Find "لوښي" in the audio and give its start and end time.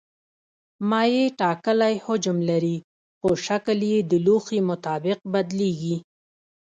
4.25-4.59